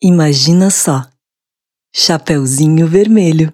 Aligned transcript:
Imagina 0.00 0.70
só. 0.70 1.02
Chapeuzinho 1.92 2.86
Vermelho. 2.86 3.52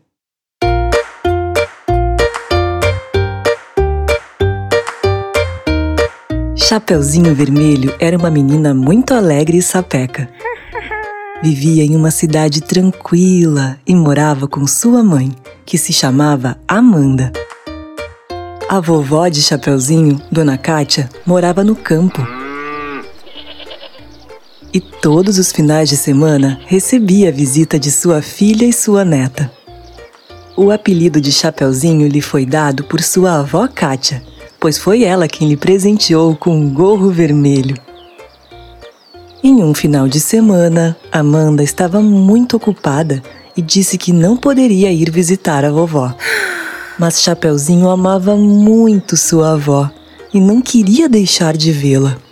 Chapeuzinho 6.55 7.35
Vermelho 7.35 7.97
era 7.99 8.19
uma 8.19 8.31
menina 8.31 8.75
muito 8.75 9.15
alegre 9.15 9.57
e 9.57 9.63
sapeca. 9.63 10.29
Vivia 11.43 11.83
em 11.83 11.97
uma 11.97 12.11
cidade 12.11 12.61
tranquila 12.61 13.79
e 13.87 13.97
morava 13.97 14.47
com 14.47 14.67
sua 14.67 15.03
mãe, 15.03 15.33
que 15.65 15.79
se 15.79 15.95
chamava 15.95 16.59
Amanda. 16.69 17.33
A 18.69 18.81
vovó 18.81 19.29
de 19.29 19.41
Chapeuzinho, 19.41 20.21
Dona 20.31 20.59
Cátia, 20.59 21.09
morava 21.25 21.65
no 21.65 21.75
campo 21.75 22.44
e 24.75 24.81
todos 24.81 25.39
os 25.39 25.53
finais 25.53 25.89
de 25.89 25.97
semana 25.97 26.61
recebia 26.67 27.29
a 27.29 27.33
visita 27.33 27.79
de 27.79 27.93
sua 27.93 28.21
filha 28.21 28.65
e 28.65 28.73
sua 28.73 29.05
neta. 29.05 29.49
O 30.57 30.73
apelido 30.73 31.21
de 31.21 31.31
Chapeuzinho 31.31 32.09
lhe 32.09 32.21
foi 32.21 32.45
dado 32.45 32.83
por 32.83 33.01
sua 33.01 33.39
avó 33.39 33.69
Kátia, 33.69 34.21
pois 34.59 34.77
foi 34.77 35.05
ela 35.05 35.29
quem 35.29 35.49
lhe 35.49 35.57
presenteou 35.57 36.35
com 36.35 36.57
um 36.57 36.69
gorro 36.69 37.11
vermelho. 37.11 37.77
Em 39.45 39.63
um 39.63 39.73
final 39.73 40.09
de 40.09 40.19
semana, 40.19 40.97
Amanda 41.13 41.63
estava 41.63 42.01
muito 42.01 42.57
ocupada 42.57 43.23
e 43.57 43.63
disse 43.63 43.97
que 43.97 44.13
não 44.13 44.37
poderia 44.37 44.91
ir 44.91 45.11
visitar 45.11 45.65
a 45.65 45.71
vovó. 45.71 46.13
Mas 46.99 47.23
Chapeuzinho 47.23 47.89
amava 47.89 48.35
muito 48.37 49.17
sua 49.17 49.53
avó 49.53 49.89
e 50.33 50.41
não 50.41 50.61
queria 50.61 51.09
deixar 51.09 51.57
de 51.57 51.71
vê-la. 51.71 52.24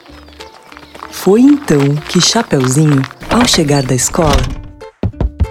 Foi 1.13 1.41
então 1.41 1.95
que 2.11 2.21
Chapeuzinho, 2.21 3.01
ao 3.31 3.47
chegar 3.47 3.83
da 3.85 3.95
escola, 3.95 4.43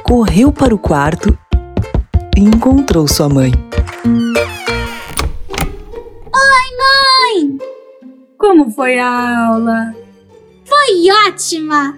correu 0.04 0.52
para 0.52 0.76
o 0.76 0.80
quarto 0.80 1.38
e 2.36 2.42
encontrou 2.42 3.08
sua 3.08 3.30
mãe. 3.30 3.52
Oi, 6.34 6.68
mãe! 6.78 7.58
Como 8.38 8.70
foi 8.72 9.00
a 9.00 9.48
aula? 9.48 9.96
Foi 10.66 11.10
ótima! 11.30 11.98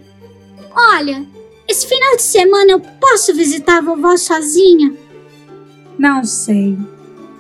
Olha, 0.76 1.26
esse 1.68 1.88
final 1.88 2.16
de 2.16 2.22
semana 2.22 2.72
eu 2.74 2.80
posso 2.80 3.34
visitar 3.34 3.78
a 3.78 3.82
vovó 3.82 4.16
sozinha? 4.18 4.94
Não 5.98 6.24
sei. 6.24 6.78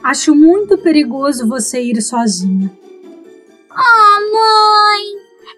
Acho 0.03 0.33
muito 0.33 0.77
perigoso 0.77 1.47
você 1.47 1.81
ir 1.81 2.01
sozinha. 2.01 2.71
Oh, 3.71 3.73
mãe! 3.75 4.12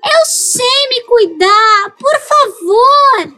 Eu 0.04 0.26
sei 0.26 0.90
me 0.90 1.02
cuidar, 1.04 1.96
por 2.00 2.20
favor! 2.20 3.36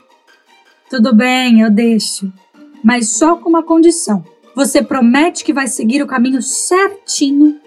Tudo 0.89 1.13
bem, 1.13 1.61
eu 1.61 1.69
deixo. 1.69 2.31
Mas 2.83 3.17
só 3.17 3.35
com 3.35 3.49
uma 3.49 3.63
condição. 3.63 4.23
Você 4.55 4.81
promete 4.81 5.43
que 5.43 5.53
vai 5.53 5.67
seguir 5.67 6.01
o 6.01 6.07
caminho 6.07 6.41
certinho 6.41 7.59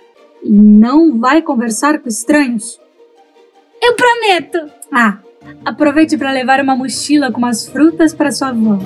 e 0.43 0.51
não 0.51 1.19
vai 1.19 1.43
conversar 1.43 1.99
com 1.99 2.09
estranhos? 2.09 2.81
Eu 3.83 3.95
prometo! 3.95 4.71
Ah, 4.91 5.19
aproveite 5.65 6.17
para 6.17 6.33
levar 6.33 6.61
uma 6.61 6.75
mochila 6.75 7.31
com 7.31 7.39
umas 7.39 7.69
frutas 7.69 8.13
para 8.13 8.33
sua 8.33 8.49
avó. 8.49 8.79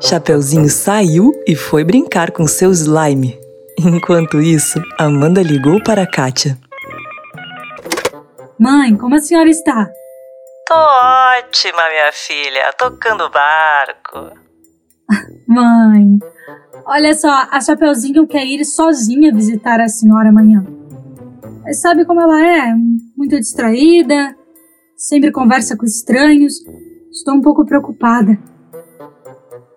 Chapeuzinho 0.00 0.68
saiu 0.68 1.32
e 1.46 1.56
foi 1.56 1.84
brincar 1.84 2.30
com 2.30 2.46
seu 2.46 2.70
slime. 2.70 3.38
Enquanto 3.78 4.40
isso, 4.40 4.80
Amanda 4.98 5.42
ligou 5.42 5.82
para 5.82 6.02
a 6.02 6.06
Kátia. 6.06 6.58
Mãe, 8.60 8.94
como 8.94 9.14
a 9.14 9.20
senhora 9.20 9.48
está? 9.48 9.90
Tô 10.68 10.74
ótima, 10.74 11.88
minha 11.88 12.12
filha, 12.12 12.70
tocando 12.76 13.30
barco. 13.30 14.38
Mãe, 15.48 16.18
olha 16.84 17.14
só, 17.14 17.48
a 17.50 17.58
Chapeuzinho 17.58 18.28
quer 18.28 18.44
ir 18.44 18.62
sozinha 18.66 19.32
visitar 19.32 19.80
a 19.80 19.88
senhora 19.88 20.28
amanhã. 20.28 20.62
Mas 21.62 21.80
sabe 21.80 22.04
como 22.04 22.20
ela 22.20 22.38
é? 22.38 22.74
Muito 23.16 23.40
distraída, 23.40 24.36
sempre 24.94 25.32
conversa 25.32 25.74
com 25.74 25.86
estranhos. 25.86 26.52
Estou 27.10 27.36
um 27.36 27.40
pouco 27.40 27.64
preocupada. 27.64 28.38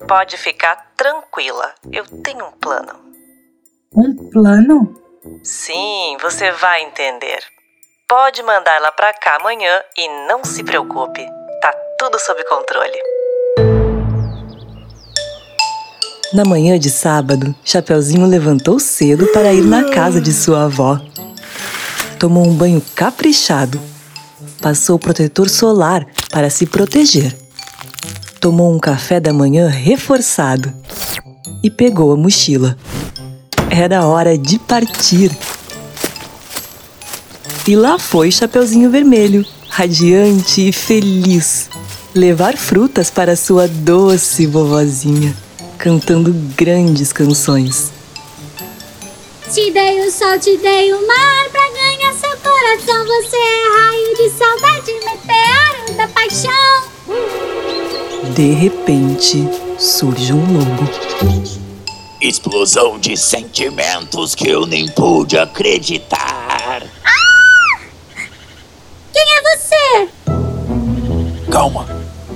Pode 0.06 0.36
ficar 0.36 0.76
tranquila, 0.98 1.74
eu 1.90 2.04
tenho 2.22 2.48
um 2.48 2.52
plano. 2.52 3.00
Um 3.96 4.30
plano? 4.30 4.94
Sim, 5.42 6.18
você 6.22 6.52
vai 6.52 6.84
entender. 6.84 7.53
Pode 8.08 8.44
mandar 8.44 8.76
ela 8.76 8.92
pra 8.92 9.14
cá 9.14 9.38
amanhã 9.38 9.82
e 9.98 10.08
não 10.28 10.44
se 10.44 10.64
preocupe, 10.64 11.26
tá 11.62 11.74
tudo 11.98 12.20
sob 12.20 12.44
controle. 12.44 13.00
Na 16.34 16.44
manhã 16.44 16.78
de 16.78 16.90
sábado, 16.90 17.56
Chapeuzinho 17.64 18.28
levantou 18.28 18.80
cedo 18.80 19.28
para 19.28 19.54
ir 19.54 19.64
na 19.64 19.90
casa 19.90 20.20
de 20.20 20.34
sua 20.34 20.66
avó. 20.66 21.00
Tomou 22.20 22.46
um 22.46 22.54
banho 22.54 22.82
caprichado. 22.94 23.80
Passou 24.62 25.00
protetor 25.00 25.50
solar 25.50 26.06
para 26.30 26.50
se 26.50 26.66
proteger. 26.66 27.36
Tomou 28.40 28.74
um 28.74 28.80
café 28.80 29.20
da 29.20 29.32
manhã 29.32 29.68
reforçado 29.70 30.74
e 31.64 31.72
pegou 31.72 32.12
a 32.12 32.18
mochila. 32.18 32.78
Era 33.70 34.06
hora 34.06 34.38
de 34.38 34.60
partir. 34.60 35.32
E 37.66 37.78
lá 37.78 37.98
foi 37.98 38.30
Chapeuzinho 38.30 38.90
Vermelho, 38.90 39.46
radiante 39.70 40.68
e 40.68 40.74
feliz, 40.74 41.70
levar 42.14 42.58
frutas 42.58 43.10
para 43.10 43.38
sua 43.38 43.70
doce 43.70 44.46
vovozinha, 44.46 45.34
cantando 45.78 46.34
grandes 46.58 47.14
canções. 47.14 47.90
Te 49.50 49.72
dei 49.72 50.06
o 50.06 50.12
sol, 50.12 50.38
te 50.38 50.58
dei 50.58 50.94
o 50.94 51.08
mar 51.08 51.50
pra 51.52 51.70
ganhar 51.70 52.14
seu 52.16 52.36
coração. 52.38 53.06
Você 53.06 53.38
é 53.38 53.80
raio 53.80 54.18
de 54.18 54.30
saudade, 54.38 54.92
meteoro 55.06 55.94
da 55.96 56.08
paixão. 56.10 56.84
De 58.36 58.52
repente, 58.52 59.48
surge 59.80 60.34
um 60.34 60.58
lobo. 60.58 60.90
Explosão 62.20 63.00
de 63.00 63.16
sentimentos 63.16 64.36
que 64.36 64.50
eu 64.50 64.66
nem 64.66 64.88
pude 64.88 65.38
acreditar. 65.38 66.23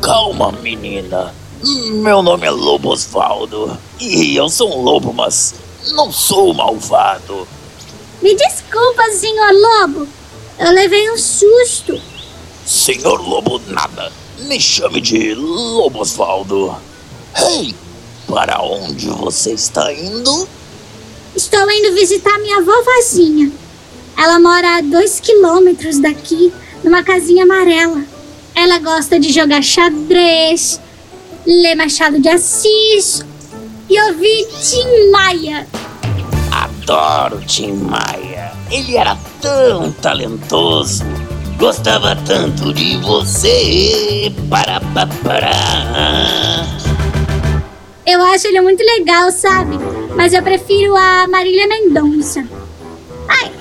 Calma, 0.01 0.51
menina. 0.51 1.33
Meu 1.63 2.21
nome 2.21 2.45
é 2.45 2.51
Lobo 2.51 2.89
Osvaldo. 2.89 3.77
E 3.99 4.35
eu 4.35 4.47
sou 4.49 4.77
um 4.77 4.81
lobo, 4.81 5.13
mas 5.13 5.55
não 5.91 6.11
sou 6.11 6.53
malvado. 6.53 7.47
Me 8.21 8.35
desculpa, 8.35 9.03
senhor 9.11 9.51
Lobo. 9.53 10.07
Eu 10.59 10.71
levei 10.71 11.09
um 11.11 11.17
susto. 11.17 11.99
Senhor 12.65 13.21
Lobo 13.21 13.59
nada. 13.67 14.11
Me 14.39 14.59
chame 14.59 15.01
de 15.01 15.33
Lobo 15.33 15.99
Osvaldo. 15.99 16.75
Ei, 17.35 17.73
para 18.27 18.61
onde 18.61 19.09
você 19.09 19.53
está 19.53 19.91
indo? 19.93 20.47
Estou 21.35 21.69
indo 21.71 21.93
visitar 21.93 22.37
minha 22.39 22.61
vovozinha. 22.61 23.51
Ela 24.17 24.39
mora 24.39 24.77
a 24.77 24.81
dois 24.81 25.19
quilômetros 25.19 25.99
daqui, 25.99 26.51
numa 26.83 27.03
casinha 27.03 27.43
amarela. 27.43 28.16
Ela 28.59 28.79
gosta 28.79 29.19
de 29.19 29.31
jogar 29.31 29.61
xadrez, 29.61 30.81
ler 31.45 31.75
Machado 31.75 32.19
de 32.19 32.27
Assis 32.27 33.23
e 33.87 34.01
ouvir 34.01 34.47
Tim 34.47 35.11
Maia. 35.11 35.67
Adoro 36.51 37.39
Tim 37.45 37.73
Maia. 37.73 38.51
Ele 38.71 38.97
era 38.97 39.15
tão 39.39 39.91
talentoso. 39.91 41.05
Gostava 41.59 42.15
tanto 42.15 42.73
de 42.73 42.97
você. 42.97 44.33
Para, 44.49 44.81
para, 44.81 45.05
para. 45.23 46.65
Eu 48.07 48.19
acho 48.23 48.47
ele 48.47 48.61
muito 48.61 48.83
legal, 48.83 49.29
sabe? 49.29 49.77
Mas 50.15 50.33
eu 50.33 50.41
prefiro 50.41 50.95
a 50.95 51.27
Marília 51.27 51.67
Mendonça. 51.67 52.43
Ai, 53.29 53.51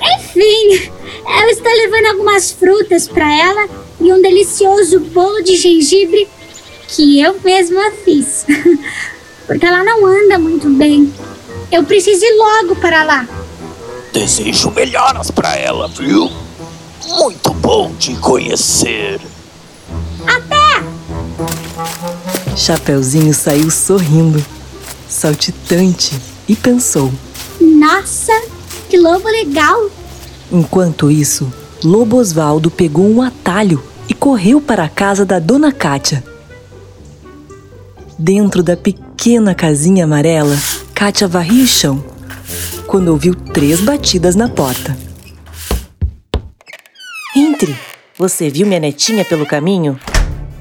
eu 1.47 1.53
estou 1.53 1.73
levando 1.73 2.07
algumas 2.07 2.51
frutas 2.51 3.07
para 3.07 3.33
ela 3.33 3.69
e 4.01 4.13
um 4.13 4.21
delicioso 4.21 4.99
bolo 4.99 5.43
de 5.43 5.57
gengibre 5.57 6.29
que 6.89 7.21
eu 7.21 7.39
mesma 7.45 7.93
fiz. 8.05 8.45
Porque 9.47 9.65
ela 9.65 9.85
não 9.85 10.05
anda 10.05 10.41
muito 10.41 10.69
bem. 10.71 11.13
Eu 11.71 11.85
preciso 11.85 12.25
ir 12.25 12.37
logo 12.37 12.75
para 12.77 13.05
lá. 13.05 13.29
Desejo 14.13 14.73
melhoras 14.73 15.31
para 15.31 15.55
ela, 15.57 15.87
viu? 15.87 16.29
Muito 17.07 17.53
bom 17.55 17.95
te 17.95 18.15
conhecer. 18.17 19.21
Até! 20.27 20.83
Chapeuzinho 22.57 23.33
saiu 23.33 23.71
sorrindo, 23.71 24.45
saltitante, 25.09 26.19
e 26.49 26.57
pensou. 26.57 27.13
Nossa, 27.61 28.33
que 28.89 28.99
lobo 28.99 29.29
legal! 29.29 29.91
Enquanto 30.51 31.11
isso, 31.11 31.53
Lobo 31.83 32.17
Osvaldo 32.17 32.71
pegou 32.71 33.09
um 33.09 33.21
atalho 33.21 33.83
e 34.09 34.15
correu 34.15 34.61
para 34.61 34.85
a 34.85 34.89
casa 34.89 35.25
da 35.25 35.39
Dona 35.39 35.73
Kátia. 35.73 36.23
Dentro 38.19 38.63
da 38.63 38.77
pequena 38.77 39.55
casinha 39.55 40.05
amarela, 40.05 40.57
Kátia 40.95 41.29
varria 41.29 41.65
o 41.65 41.67
chão 41.67 42.17
quando 42.87 43.09
ouviu 43.09 43.35
três 43.35 43.81
batidas 43.81 44.35
na 44.37 44.49
porta. 44.49 44.97
Entre! 47.35 47.77
Você 48.19 48.49
viu 48.49 48.67
minha 48.67 48.81
netinha 48.81 49.25
pelo 49.25 49.45
caminho? 49.45 50.01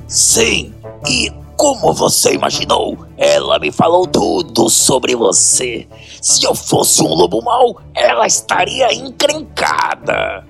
Sim, 0.07 0.73
e 1.07 1.31
como 1.57 1.93
você 1.93 2.33
imaginou, 2.33 2.97
ela 3.17 3.59
me 3.59 3.71
falou 3.71 4.05
tudo 4.05 4.69
sobre 4.69 5.15
você. 5.15 5.87
Se 6.21 6.43
eu 6.43 6.53
fosse 6.53 7.01
um 7.01 7.13
lobo 7.13 7.41
mau, 7.41 7.81
ela 7.93 8.27
estaria 8.27 8.93
encrencada. 8.93 10.43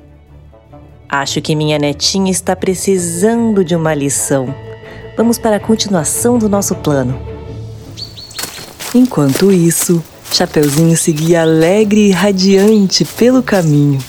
Acho 1.07 1.41
que 1.41 1.55
minha 1.55 1.77
netinha 1.77 2.31
está 2.31 2.55
precisando 2.55 3.63
de 3.63 3.75
uma 3.75 3.93
lição. 3.93 4.53
Vamos 5.15 5.37
para 5.37 5.57
a 5.57 5.59
continuação 5.59 6.37
do 6.37 6.49
nosso 6.49 6.75
plano. 6.75 7.17
Enquanto 8.93 9.51
isso, 9.51 10.03
Chapeuzinho 10.31 10.97
seguia 10.97 11.43
alegre 11.43 12.07
e 12.07 12.11
radiante 12.11 13.05
pelo 13.05 13.41
caminho. 13.43 13.99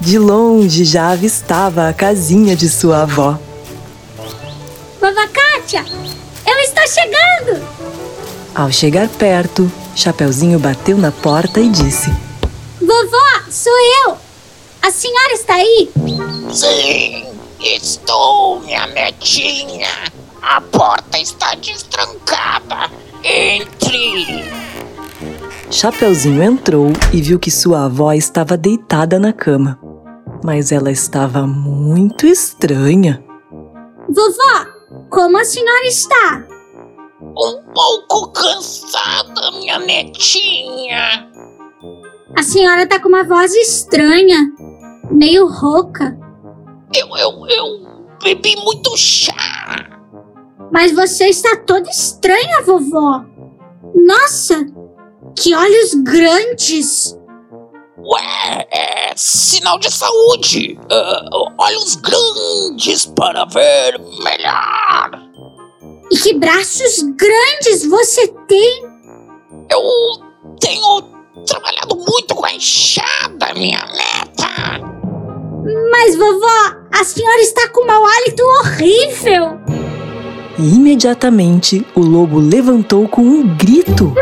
De 0.00 0.18
longe 0.18 0.84
já 0.84 1.10
avistava 1.10 1.88
a 1.88 1.92
casinha 1.92 2.56
de 2.56 2.68
sua 2.68 3.02
avó. 3.02 3.38
Vovó 5.00 5.28
Kátia, 5.32 5.84
estou 6.76 6.86
chegando! 6.88 7.66
Ao 8.54 8.70
chegar 8.70 9.08
perto, 9.08 9.70
Chapeuzinho 9.94 10.58
bateu 10.58 10.98
na 10.98 11.10
porta 11.10 11.60
e 11.60 11.70
disse: 11.70 12.10
Vovó, 12.80 13.50
sou 13.50 13.72
eu! 14.06 14.16
A 14.82 14.90
senhora 14.90 15.32
está 15.32 15.54
aí? 15.54 15.90
Sim, 16.52 17.26
estou, 17.60 18.60
minha 18.60 18.86
netinha. 18.88 19.88
A 20.42 20.60
porta 20.60 21.18
está 21.18 21.54
destrancada. 21.56 22.90
Entre! 23.24 24.44
Chapeuzinho 25.70 26.42
entrou 26.42 26.92
e 27.12 27.20
viu 27.20 27.38
que 27.38 27.50
sua 27.50 27.86
avó 27.86 28.12
estava 28.12 28.56
deitada 28.56 29.18
na 29.18 29.32
cama. 29.32 29.78
Mas 30.44 30.70
ela 30.70 30.92
estava 30.92 31.46
muito 31.46 32.26
estranha. 32.26 33.22
Vovó, 34.08 34.66
como 35.10 35.36
a 35.36 35.44
senhora 35.44 35.86
está? 35.86 36.45
Um 37.38 37.62
pouco 37.74 38.32
cansada, 38.32 39.50
minha 39.52 39.78
netinha. 39.78 41.28
A 42.34 42.42
senhora 42.42 42.84
está 42.84 42.98
com 42.98 43.08
uma 43.08 43.24
voz 43.24 43.54
estranha, 43.54 44.38
meio 45.10 45.46
rouca. 45.46 46.18
Eu, 46.94 47.08
eu, 47.16 47.46
eu 47.46 47.86
bebi 48.22 48.56
muito 48.56 48.96
chá. 48.96 49.86
Mas 50.72 50.92
você 50.92 51.26
está 51.26 51.56
toda 51.56 51.90
estranha, 51.90 52.62
vovó. 52.64 53.22
Nossa, 53.94 54.66
que 55.36 55.54
olhos 55.54 55.94
grandes! 55.94 57.16
Ué, 57.98 58.68
é 58.70 59.12
sinal 59.16 59.78
de 59.78 59.90
saúde. 59.90 60.78
Uh, 60.84 61.52
olhos 61.58 61.96
grandes 61.96 63.06
para 63.06 63.44
ver 63.46 63.98
melhor. 64.22 65.25
E 66.10 66.16
que 66.16 66.34
braços 66.34 67.02
grandes 67.16 67.84
você 67.88 68.28
tem! 68.46 68.84
Eu 69.68 69.80
tenho 70.60 71.02
trabalhado 71.44 71.96
muito 71.96 72.34
com 72.34 72.46
a 72.46 72.54
enxada, 72.54 73.52
minha 73.54 73.78
neta. 73.78 74.46
Mas, 75.90 76.14
vovó, 76.14 76.76
a 76.92 77.04
senhora 77.04 77.40
está 77.40 77.68
com 77.68 77.82
um 77.82 77.86
mau 77.86 78.04
hálito 78.04 78.42
horrível! 78.42 79.58
E 80.58 80.74
imediatamente 80.74 81.84
o 81.94 82.00
lobo 82.00 82.38
levantou 82.38 83.08
com 83.08 83.22
um 83.22 83.56
grito. 83.56 84.14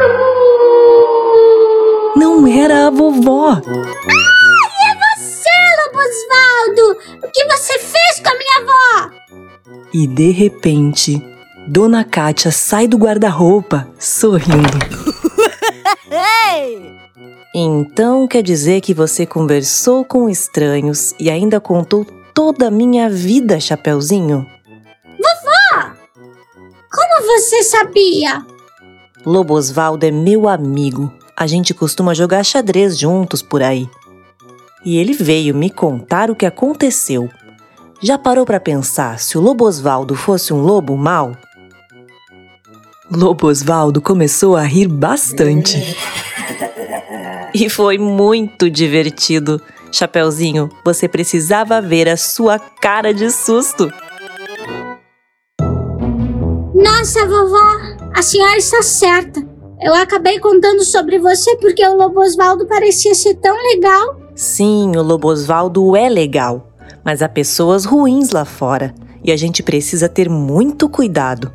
Não 2.16 2.46
era 2.46 2.86
a 2.86 2.90
vovó. 2.90 3.50
Ai, 3.50 3.60
é 3.60 5.16
você, 5.16 5.50
Lobo 5.84 5.98
Osvaldo! 5.98 6.98
O 7.24 7.30
que 7.30 7.44
você 7.44 7.78
fez 7.78 8.20
com 8.20 8.30
a 8.30 8.38
minha 8.38 8.58
avó? 8.62 9.10
E 9.92 10.06
de 10.06 10.30
repente, 10.30 11.22
Dona 11.66 12.04
Kátia 12.04 12.50
sai 12.50 12.86
do 12.86 12.96
guarda-roupa, 12.96 13.88
sorrindo. 13.98 14.78
Então 17.56 18.26
quer 18.26 18.42
dizer 18.42 18.80
que 18.80 18.92
você 18.92 19.24
conversou 19.24 20.04
com 20.04 20.28
estranhos 20.28 21.14
e 21.20 21.30
ainda 21.30 21.60
contou 21.60 22.04
toda 22.34 22.66
a 22.66 22.70
minha 22.70 23.08
vida, 23.08 23.60
Chapeuzinho? 23.60 24.44
Como 26.90 27.26
você 27.26 27.62
sabia? 27.62 28.44
Lobo 29.24 29.54
Osvaldo 29.54 30.04
é 30.04 30.10
meu 30.10 30.48
amigo. 30.48 31.12
A 31.36 31.46
gente 31.46 31.72
costuma 31.72 32.12
jogar 32.12 32.44
xadrez 32.44 32.98
juntos 32.98 33.40
por 33.40 33.62
aí. 33.62 33.88
E 34.84 34.98
ele 34.98 35.12
veio 35.12 35.54
me 35.54 35.70
contar 35.70 36.32
o 36.32 36.36
que 36.36 36.46
aconteceu. 36.46 37.30
Já 38.02 38.18
parou 38.18 38.44
para 38.44 38.58
pensar 38.58 39.20
se 39.20 39.38
o 39.38 39.40
Lobo 39.40 39.64
Osvaldo 39.64 40.16
fosse 40.16 40.52
um 40.52 40.60
lobo 40.60 40.96
mau? 40.96 41.36
Lobo 43.14 43.46
Osvaldo 43.46 44.00
começou 44.00 44.56
a 44.56 44.62
rir 44.62 44.88
bastante. 44.88 45.78
E 47.56 47.68
foi 47.68 47.98
muito 47.98 48.68
divertido. 48.68 49.62
Chapeuzinho, 49.92 50.68
você 50.84 51.06
precisava 51.06 51.80
ver 51.80 52.08
a 52.08 52.16
sua 52.16 52.58
cara 52.58 53.14
de 53.14 53.30
susto. 53.30 53.88
Nossa, 56.74 57.24
vovó, 57.28 57.78
a 58.12 58.20
senhora 58.22 58.56
está 58.56 58.82
certa. 58.82 59.40
Eu 59.80 59.94
acabei 59.94 60.40
contando 60.40 60.82
sobre 60.82 61.20
você 61.20 61.54
porque 61.58 61.86
o 61.86 61.94
Lobo 61.94 62.20
Osvaldo 62.20 62.66
parecia 62.66 63.14
ser 63.14 63.36
tão 63.36 63.56
legal. 63.56 64.20
Sim, 64.34 64.96
o 64.96 65.02
Lobo 65.02 65.28
Osvaldo 65.28 65.94
é 65.94 66.08
legal, 66.08 66.72
mas 67.04 67.22
há 67.22 67.28
pessoas 67.28 67.84
ruins 67.84 68.30
lá 68.30 68.44
fora 68.44 68.92
e 69.22 69.30
a 69.30 69.36
gente 69.36 69.62
precisa 69.62 70.08
ter 70.08 70.28
muito 70.28 70.88
cuidado. 70.88 71.52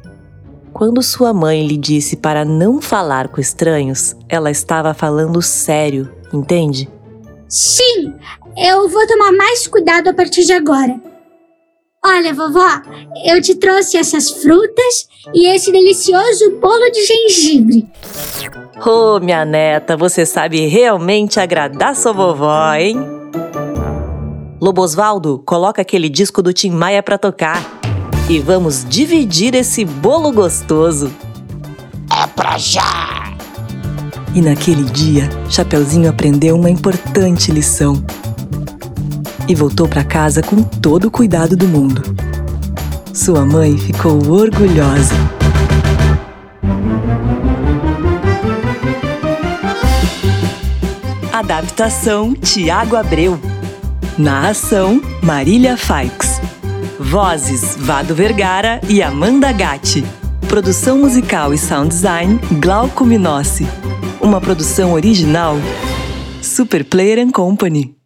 Quando 0.74 1.02
sua 1.02 1.34
mãe 1.34 1.66
lhe 1.66 1.78
disse 1.78 2.16
para 2.16 2.46
não 2.46 2.82
falar 2.82 3.28
com 3.28 3.42
estranhos, 3.42 4.16
ela 4.30 4.52
estava 4.52 4.94
falando 4.94 5.42
sério, 5.42 6.14
entende? 6.34 6.90
Sim, 7.48 8.14
eu 8.56 8.88
vou 8.88 9.08
tomar 9.08 9.32
mais 9.32 9.68
cuidado 9.68 10.10
a 10.10 10.14
partir 10.14 10.46
de 10.46 10.54
agora. 10.54 11.00
Olha, 12.06 12.34
vovó, 12.34 12.82
eu 13.26 13.42
te 13.42 13.56
trouxe 13.56 13.98
essas 13.98 14.30
frutas 14.30 15.10
e 15.34 15.48
esse 15.48 15.72
delicioso 15.72 16.58
bolo 16.62 16.90
de 16.92 17.06
gengibre. 17.06 17.88
Oh, 18.86 19.20
minha 19.20 19.44
neta, 19.44 19.98
você 19.98 20.26
sabe 20.26 20.66
realmente 20.68 21.40
agradar 21.40 21.96
sua 21.96 22.14
vovó, 22.14 22.74
hein? 22.74 22.96
Lobo 24.62 24.82
Osvaldo, 24.82 25.42
coloca 25.46 25.82
aquele 25.82 26.08
disco 26.08 26.42
do 26.42 26.54
Tim 26.54 26.72
Maia 26.72 27.04
pra 27.04 27.18
tocar. 27.18 27.79
E 28.30 28.38
vamos 28.38 28.86
dividir 28.88 29.56
esse 29.56 29.84
bolo 29.84 30.32
gostoso. 30.32 31.12
É 32.16 32.28
pra 32.28 32.60
já. 32.60 33.34
E 34.36 34.40
naquele 34.40 34.84
dia, 34.84 35.28
Chapeuzinho 35.50 36.08
aprendeu 36.08 36.56
uma 36.56 36.70
importante 36.70 37.52
lição. 37.52 38.04
E 39.48 39.56
voltou 39.56 39.88
para 39.88 40.04
casa 40.04 40.44
com 40.44 40.62
todo 40.62 41.06
o 41.06 41.12
cuidado 41.12 41.58
do 41.58 41.68
mundo. 41.68 42.04
Sua 43.12 43.44
mãe 43.44 43.76
ficou 43.76 44.24
orgulhosa. 44.30 45.16
Adaptação 51.34 52.36
Tiago 52.36 52.96
Abreu. 52.96 53.40
Narração 54.20 55.02
Marília 55.24 55.76
Faix. 55.76 56.29
Vozes 57.00 57.76
Vado 57.78 58.16
Vergara 58.16 58.80
e 58.88 59.02
Amanda 59.02 59.52
Gatti. 59.52 60.04
Produção 60.48 60.98
musical 60.98 61.54
e 61.54 61.58
sound 61.58 61.90
design 61.90 62.40
Glauco 62.60 63.06
Minossi. 63.06 63.68
Uma 64.22 64.42
produção 64.42 64.94
original 64.94 65.56
Super 66.42 66.84
Player 66.84 67.30
Company. 67.32 67.99